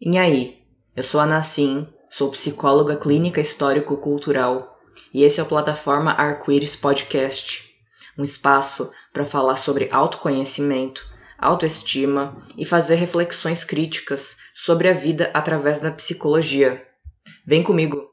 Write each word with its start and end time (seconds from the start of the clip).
E 0.00 0.16
aí, 0.16 0.58
eu 0.94 1.02
sou 1.02 1.20
a 1.20 1.26
Nassim, 1.26 1.84
sou 2.08 2.30
psicóloga 2.30 2.94
clínica 2.94 3.40
histórico-cultural 3.40 4.78
e 5.12 5.24
esse 5.24 5.40
é 5.40 5.42
o 5.42 5.46
Plataforma 5.46 6.12
Arco-Íris 6.12 6.76
Podcast, 6.76 7.64
um 8.16 8.22
espaço 8.22 8.92
para 9.12 9.24
falar 9.24 9.56
sobre 9.56 9.88
autoconhecimento, 9.90 11.04
autoestima 11.36 12.40
e 12.56 12.64
fazer 12.64 12.94
reflexões 12.94 13.64
críticas 13.64 14.36
sobre 14.54 14.88
a 14.88 14.92
vida 14.92 15.32
através 15.34 15.80
da 15.80 15.90
psicologia. 15.90 16.80
Vem 17.44 17.64
comigo! 17.64 18.06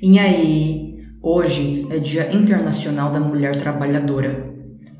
E 0.00 0.18
aí, 0.18 0.96
hoje 1.22 1.86
é 1.90 1.98
Dia 1.98 2.32
Internacional 2.32 3.12
da 3.12 3.20
Mulher 3.20 3.54
Trabalhadora. 3.54 4.53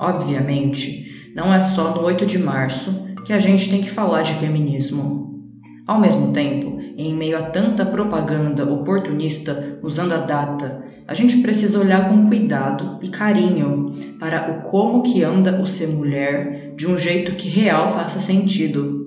Obviamente, 0.04 1.32
não 1.34 1.52
é 1.52 1.62
só 1.62 1.94
no 1.94 2.02
8 2.02 2.26
de 2.26 2.38
março 2.38 3.06
que 3.24 3.32
a 3.32 3.38
gente 3.38 3.70
tem 3.70 3.80
que 3.80 3.90
falar 3.90 4.20
de 4.20 4.34
feminismo. 4.34 5.42
Ao 5.86 5.98
mesmo 5.98 6.30
tempo, 6.30 6.78
em 6.98 7.14
meio 7.14 7.38
a 7.38 7.42
tanta 7.44 7.86
propaganda 7.86 8.70
oportunista 8.70 9.78
usando 9.82 10.12
a 10.12 10.18
data, 10.18 10.84
a 11.08 11.14
gente 11.14 11.38
precisa 11.38 11.78
olhar 11.78 12.10
com 12.10 12.28
cuidado 12.28 12.98
e 13.00 13.08
carinho 13.08 13.94
para 14.20 14.52
o 14.52 14.70
como 14.70 15.02
que 15.02 15.24
anda 15.24 15.58
o 15.58 15.66
ser 15.66 15.88
mulher 15.88 16.74
de 16.76 16.86
um 16.86 16.98
jeito 16.98 17.34
que 17.34 17.48
real 17.48 17.94
faça 17.94 18.20
sentido. 18.20 19.06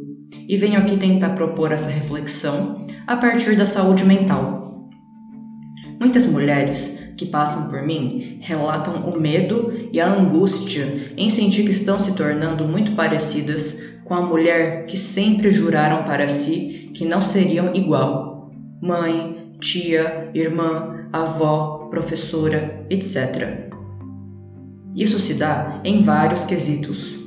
E 0.50 0.58
venho 0.58 0.80
aqui 0.80 0.98
tentar 0.98 1.30
propor 1.36 1.72
essa 1.72 1.92
reflexão 1.92 2.88
a 3.06 3.16
partir 3.16 3.56
da 3.56 3.68
saúde 3.68 4.04
mental. 4.04 4.90
Muitas 6.00 6.26
mulheres 6.26 7.07
que 7.18 7.26
passam 7.26 7.68
por 7.68 7.82
mim 7.82 8.38
relatam 8.42 9.10
o 9.10 9.20
medo 9.20 9.74
e 9.92 10.00
a 10.00 10.08
angústia 10.08 11.12
em 11.18 11.30
sentir 11.30 11.64
que 11.64 11.72
estão 11.72 11.98
se 11.98 12.16
tornando 12.16 12.68
muito 12.68 12.92
parecidas 12.92 13.82
com 14.06 14.14
a 14.14 14.22
mulher 14.22 14.86
que 14.86 14.96
sempre 14.96 15.52
juraram 15.52 16.04
para 16.04 16.30
si 16.30 16.92
que 16.94 17.04
não 17.04 17.22
seriam 17.22 17.76
igual. 17.76 18.52
Mãe, 18.82 19.56
tia, 19.60 20.30
irmã, 20.34 21.08
avó, 21.12 21.88
professora, 21.90 22.86
etc. 22.90 23.68
Isso 24.96 25.20
se 25.20 25.34
dá 25.34 25.82
em 25.84 26.02
vários 26.02 26.44
quesitos. 26.44 27.18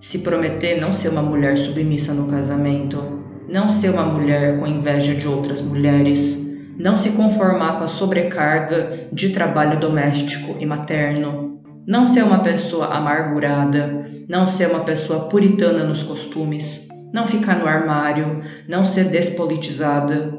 Se 0.00 0.20
prometer 0.20 0.80
não 0.80 0.92
ser 0.92 1.08
uma 1.08 1.22
mulher 1.22 1.58
submissa 1.58 2.14
no 2.14 2.28
casamento, 2.28 3.22
não 3.48 3.68
ser 3.68 3.90
uma 3.90 4.04
mulher 4.04 4.58
com 4.58 4.66
inveja 4.66 5.14
de 5.14 5.26
outras 5.26 5.60
mulheres, 5.60 6.45
não 6.78 6.96
se 6.96 7.10
conformar 7.10 7.78
com 7.78 7.84
a 7.84 7.88
sobrecarga 7.88 9.08
de 9.12 9.30
trabalho 9.30 9.80
doméstico 9.80 10.56
e 10.60 10.66
materno, 10.66 11.60
não 11.86 12.06
ser 12.06 12.24
uma 12.24 12.40
pessoa 12.40 12.86
amargurada, 12.86 14.06
não 14.28 14.46
ser 14.46 14.70
uma 14.70 14.80
pessoa 14.80 15.28
puritana 15.28 15.84
nos 15.84 16.02
costumes, 16.02 16.88
não 17.12 17.26
ficar 17.26 17.58
no 17.58 17.66
armário, 17.66 18.42
não 18.68 18.84
ser 18.84 19.04
despolitizada. 19.04 20.38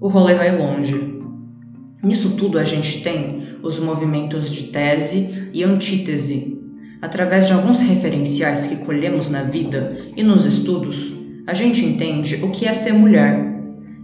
O 0.00 0.08
rolê 0.08 0.34
vai 0.34 0.56
longe. 0.56 1.20
Nisso 2.02 2.30
tudo 2.36 2.58
a 2.58 2.64
gente 2.64 3.02
tem 3.02 3.58
os 3.62 3.78
movimentos 3.78 4.52
de 4.52 4.64
tese 4.64 5.50
e 5.52 5.64
antítese. 5.64 6.58
Através 7.02 7.46
de 7.46 7.52
alguns 7.52 7.80
referenciais 7.80 8.66
que 8.66 8.76
colhemos 8.76 9.28
na 9.28 9.42
vida 9.42 9.98
e 10.16 10.22
nos 10.22 10.46
estudos, 10.46 11.12
a 11.46 11.52
gente 11.52 11.84
entende 11.84 12.36
o 12.42 12.50
que 12.50 12.66
é 12.66 12.72
ser 12.72 12.92
mulher. 12.92 13.52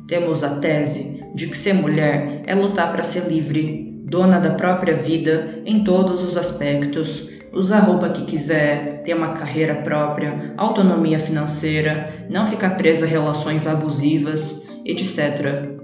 Temos 0.07 0.43
a 0.43 0.57
tese 0.57 1.20
de 1.35 1.47
que 1.47 1.57
ser 1.57 1.75
mulher 1.75 2.43
é 2.47 2.55
lutar 2.55 2.93
para 2.93 3.03
ser 3.03 3.29
livre, 3.29 4.03
dona 4.05 4.41
da 4.41 4.51
própria 4.51 4.95
vida 4.95 5.61
em 5.65 5.85
todos 5.85 6.25
os 6.25 6.37
aspectos, 6.37 7.29
usar 7.53 7.79
a 7.79 7.81
roupa 7.81 8.09
que 8.11 8.25
quiser, 8.25 9.03
ter 9.05 9.15
uma 9.15 9.33
carreira 9.35 9.77
própria, 9.77 10.55
autonomia 10.57 11.19
financeira, 11.19 12.27
não 12.29 12.47
ficar 12.47 12.77
presa 12.77 13.07
a 13.07 13.09
relações 13.09 13.67
abusivas, 13.67 14.67
etc. 14.85 15.79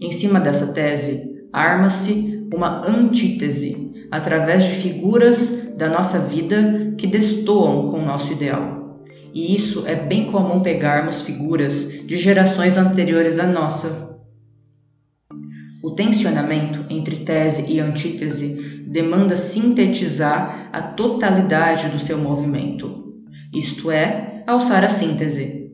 Em 0.00 0.12
cima 0.12 0.40
dessa 0.40 0.72
tese, 0.72 1.22
arma-se 1.52 2.46
uma 2.52 2.86
antítese 2.86 3.92
através 4.10 4.64
de 4.64 4.74
figuras 4.74 5.72
da 5.76 5.88
nossa 5.88 6.18
vida 6.18 6.94
que 6.96 7.06
destoam 7.06 7.90
com 7.90 7.98
o 7.98 8.04
nosso 8.04 8.32
ideal. 8.32 9.00
E 9.32 9.54
isso 9.54 9.84
é 9.86 9.96
bem 9.96 10.30
comum 10.30 10.60
pegarmos 10.60 11.22
figuras 11.22 11.88
de 12.06 12.16
gerações 12.16 12.76
anteriores 12.76 13.40
à 13.40 13.46
nossa, 13.46 14.13
o 15.84 15.90
tensionamento 15.90 16.86
entre 16.88 17.16
tese 17.16 17.70
e 17.70 17.78
antítese 17.78 18.86
demanda 18.86 19.36
sintetizar 19.36 20.70
a 20.72 20.80
totalidade 20.80 21.90
do 21.90 21.98
seu 21.98 22.16
movimento, 22.16 23.12
isto 23.52 23.90
é, 23.90 24.42
alçar 24.46 24.82
a 24.82 24.88
síntese. 24.88 25.70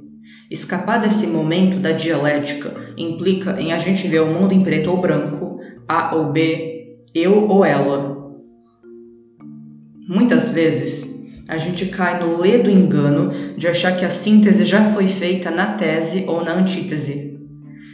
Escapar 0.51 0.99
desse 0.99 1.29
momento 1.29 1.79
da 1.79 1.93
dialética 1.93 2.93
implica 2.99 3.61
em 3.61 3.73
a 3.73 3.79
gente 3.79 4.09
ver 4.09 4.21
o 4.23 4.27
mundo 4.27 4.53
em 4.53 4.65
preto 4.65 4.91
ou 4.91 5.01
branco, 5.01 5.61
A 5.87 6.17
ou 6.17 6.33
B, 6.33 7.05
eu 7.15 7.47
ou 7.47 7.65
ela. 7.65 8.35
Muitas 10.09 10.51
vezes, 10.51 11.09
a 11.47 11.57
gente 11.57 11.87
cai 11.87 12.19
no 12.19 12.37
ledo 12.37 12.69
engano 12.69 13.31
de 13.57 13.69
achar 13.69 13.97
que 13.97 14.05
a 14.05 14.11
síntese 14.11 14.65
já 14.65 14.91
foi 14.93 15.07
feita 15.07 15.53
na 15.53 15.75
tese 15.75 16.25
ou 16.27 16.43
na 16.43 16.55
antítese. 16.55 17.39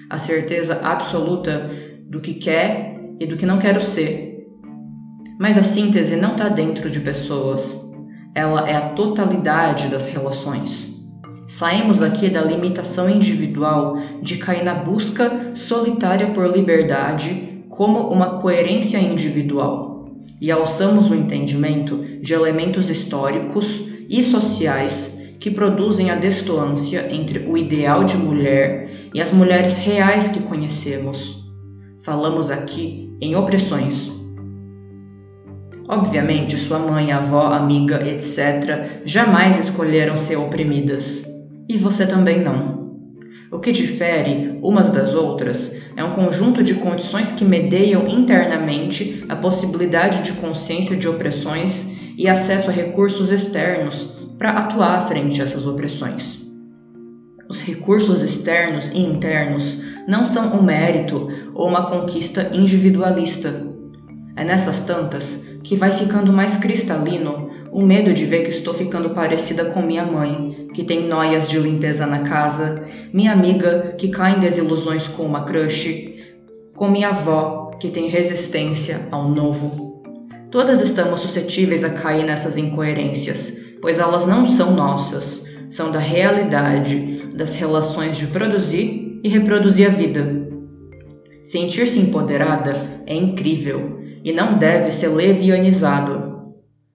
A 0.09 0.17
certeza 0.17 0.81
absoluta 0.83 1.69
do 2.09 2.21
que 2.21 2.35
quer 2.35 3.01
e 3.21 3.27
do 3.27 3.37
que 3.37 3.47
não 3.47 3.59
quero 3.59 3.83
ser. 3.83 4.47
Mas 5.39 5.59
a 5.59 5.63
síntese 5.63 6.17
não 6.17 6.33
está 6.33 6.49
dentro 6.49 6.89
de 6.89 7.01
pessoas, 7.01 7.93
ela 8.35 8.69
é 8.69 8.77
a 8.77 8.91
totalidade 8.91 9.89
das 9.89 10.07
relações. 10.07 10.95
Saímos 11.49 12.03
aqui 12.03 12.29
da 12.29 12.43
limitação 12.43 13.09
individual 13.09 13.99
de 14.21 14.37
cair 14.37 14.65
na 14.65 14.75
busca 14.75 15.53
solitária 15.55 16.29
por 16.29 16.51
liberdade 16.51 17.63
como 17.69 18.09
uma 18.09 18.41
coerência 18.41 18.99
individual 18.99 20.11
e 20.41 20.51
alçamos 20.51 21.11
o 21.11 21.15
entendimento 21.15 22.03
de 22.21 22.33
elementos 22.33 22.91
históricos 22.91 23.87
e 24.09 24.23
sociais 24.23 25.17
que 25.39 25.51
produzem 25.51 26.11
a 26.11 26.17
destoância 26.17 27.09
entre 27.13 27.41
o 27.47 27.57
ideal 27.57 28.05
de 28.05 28.17
mulher 28.17 29.11
e 29.15 29.21
as 29.21 29.33
mulheres 29.33 29.79
reais 29.79 30.29
que 30.29 30.43
conhecemos. 30.43 31.46
Falamos 32.07 32.53
aqui 32.53 33.11
em 33.21 33.35
opressões. 33.35 34.13
Obviamente, 35.89 36.57
sua 36.57 36.79
mãe, 36.79 37.11
avó, 37.11 37.49
amiga, 37.49 38.01
etc., 38.09 39.03
jamais 39.05 39.59
escolheram 39.59 40.17
ser 40.17 40.37
oprimidas. 40.37 41.25
E 41.69 41.77
você 41.77 42.07
também 42.07 42.41
não. 42.41 42.95
O 43.51 43.59
que 43.59 43.73
difere 43.73 44.57
umas 44.63 44.93
das 44.93 45.15
outras 45.15 45.77
é 45.97 46.05
um 46.05 46.13
conjunto 46.13 46.63
de 46.63 46.75
condições 46.75 47.33
que 47.33 47.45
medeiam 47.45 48.07
internamente 48.07 49.25
a 49.29 49.35
possibilidade 49.35 50.23
de 50.23 50.39
consciência 50.39 50.97
de 50.97 51.09
opressões 51.09 51.91
e 52.17 52.29
acesso 52.29 52.71
a 52.71 52.73
recursos 52.73 53.33
externos 53.33 54.29
para 54.39 54.53
atuar 54.53 55.09
frente 55.09 55.43
a 55.43 55.45
essas 55.45 55.67
opressões. 55.67 56.46
Os 57.49 57.61
recursos 57.61 58.23
externos 58.23 58.91
e 58.91 58.99
internos 58.99 59.79
não 60.09 60.27
são 60.27 60.53
um 60.57 60.63
mérito 60.63 61.29
ou 61.55 61.69
uma 61.69 61.89
conquista 61.89 62.51
individualista. 62.53 63.65
É 64.35 64.43
nessas 64.43 64.81
tantas 64.81 65.45
que 65.63 65.77
vai 65.77 65.93
ficando 65.93 66.33
mais 66.33 66.57
cristalino 66.57 67.51
o 67.71 67.83
medo 67.83 68.13
de 68.13 68.25
ver 68.25 68.43
que 68.43 68.51
estou 68.51 68.75
ficando 68.75 69.11
parecida 69.11 69.67
com 69.67 69.83
minha 69.83 70.05
mãe, 70.05 70.69
que 70.73 70.83
tem 70.83 71.07
noias 71.07 71.49
de 71.49 71.59
limpeza 71.59 72.07
na 72.07 72.21
casa, 72.21 72.85
minha 73.13 73.33
amiga 73.33 73.95
que 73.99 74.09
cai 74.09 74.37
em 74.37 74.41
desilusões 74.41 75.07
com 75.07 75.25
uma 75.25 75.45
crush, 75.45 76.15
com 76.75 76.89
minha 76.89 77.09
avó 77.09 77.71
que 77.81 77.89
tem 77.89 78.09
resistência 78.09 79.09
ao 79.11 79.29
novo. 79.29 80.03
Todas 80.51 80.81
estamos 80.81 81.21
suscetíveis 81.21 81.85
a 81.85 81.91
cair 81.91 82.25
nessas 82.25 82.57
incoerências, 82.57 83.59
pois 83.81 83.99
elas 83.99 84.27
não 84.27 84.49
são 84.49 84.75
nossas, 84.75 85.47
são 85.69 85.91
da 85.91 85.99
realidade 85.99 87.16
das 87.37 87.55
relações 87.55 88.17
de 88.17 88.27
produzir 88.29 89.21
e 89.23 89.29
reproduzir 89.29 89.87
a 89.87 89.91
vida. 89.91 90.47
Sentir-se 91.43 92.01
empoderada 92.01 92.75
é 93.07 93.15
incrível 93.15 94.01
e 94.25 94.33
não 94.33 94.59
deve 94.59 94.91
ser 94.91 95.09
levianizado. 95.09 96.35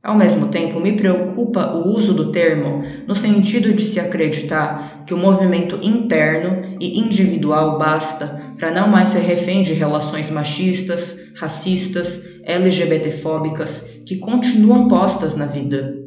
Ao 0.03 0.17
mesmo 0.17 0.47
tempo, 0.47 0.79
me 0.79 0.97
preocupa 0.97 1.73
o 1.73 1.95
uso 1.95 2.13
do 2.13 2.31
termo 2.31 2.83
no 3.07 3.15
sentido 3.15 3.71
de 3.71 3.83
se 3.83 3.99
acreditar 3.99 5.03
que 5.05 5.13
o 5.13 5.17
movimento 5.17 5.79
interno 5.81 6.61
e 6.79 6.99
individual 6.99 7.77
basta 7.77 8.55
para 8.57 8.71
não 8.71 8.87
mais 8.87 9.11
ser 9.11 9.19
refém 9.19 9.61
de 9.61 9.73
relações 9.73 10.29
machistas, 10.31 11.31
racistas, 11.37 12.23
LGBTfóbicas 12.43 14.01
que 14.05 14.17
continuam 14.17 14.87
postas 14.87 15.35
na 15.35 15.45
vida. 15.45 16.00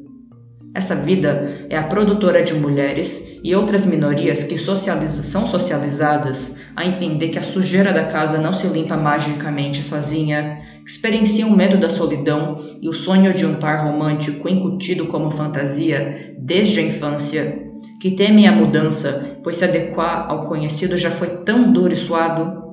Essa 0.75 0.97
vida 0.97 1.67
é 1.71 1.77
a 1.77 1.85
produtora 1.85 2.43
de 2.43 2.53
mulheres 2.53 3.39
e 3.45 3.55
outras 3.55 3.87
minorias 3.87 4.43
que 4.43 4.59
socializa 4.59 5.23
são 5.23 5.47
socializadas 5.47 6.57
a 6.75 6.85
entender 6.85 7.29
que 7.29 7.39
a 7.39 7.43
sujeira 7.43 7.93
da 7.93 8.07
casa 8.07 8.39
não 8.39 8.53
se 8.53 8.67
limpa 8.67 8.97
magicamente 8.97 9.81
sozinha, 9.83 10.63
que 10.83 10.91
experienciam 10.91 11.51
o 11.51 11.57
medo 11.57 11.79
da 11.79 11.89
solidão 11.89 12.59
e 12.83 12.89
o 12.89 12.93
sonho 12.93 13.33
de 13.33 13.47
um 13.47 13.55
par 13.55 13.85
romântico 13.85 14.49
incutido 14.49 15.07
como 15.07 15.31
fantasia 15.31 16.35
desde 16.39 16.81
a 16.81 16.83
infância, 16.83 17.63
que 18.01 18.11
temem 18.11 18.49
a 18.49 18.53
mudança, 18.53 19.39
pois 19.45 19.57
se 19.57 19.65
adequar 19.65 20.27
ao 20.29 20.49
conhecido 20.49 20.97
já 20.99 21.11
foi 21.11 21.29
tão 21.45 21.73
duro 21.73 21.93
e 21.93 21.97
suado. 21.97 22.65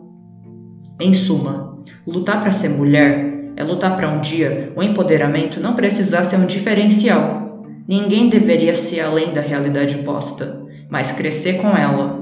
Em 1.00 1.13
suma, 1.13 1.83
lutar 2.07 2.42
para 2.42 2.51
ser 2.51 2.69
mulher 2.69 3.31
é 3.56 3.63
lutar 3.63 3.95
para 3.95 4.09
um 4.09 4.21
dia 4.21 4.74
o 4.75 4.81
empoderamento 4.81 5.59
não 5.59 5.75
precisar 5.75 6.24
ser 6.24 6.38
um 6.38 6.47
diferencial. 6.47 7.40
Ninguém 7.91 8.29
deveria 8.29 8.73
ser 8.73 9.01
além 9.01 9.33
da 9.33 9.41
realidade 9.41 10.01
posta, 10.03 10.65
mas 10.89 11.11
crescer 11.11 11.61
com 11.61 11.75
ela. 11.75 12.21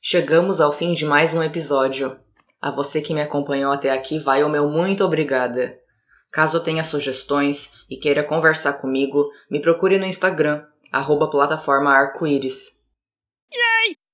Chegamos 0.00 0.58
ao 0.58 0.72
fim 0.72 0.94
de 0.94 1.04
mais 1.04 1.34
um 1.34 1.42
episódio. 1.42 2.16
A 2.62 2.70
você 2.70 3.02
que 3.02 3.12
me 3.12 3.20
acompanhou 3.20 3.70
até 3.70 3.90
aqui, 3.90 4.18
vai 4.18 4.42
o 4.42 4.48
meu 4.48 4.70
muito 4.70 5.04
obrigada. 5.04 5.78
Caso 6.32 6.60
tenha 6.60 6.82
sugestões 6.82 7.84
e 7.90 7.98
queira 7.98 8.24
conversar 8.24 8.72
comigo, 8.72 9.28
me 9.50 9.60
procure 9.60 9.98
no 9.98 10.06
Instagram, 10.06 10.64
arroba 10.90 11.28
plataforma 11.28 11.90
arco-íris. 11.90 12.79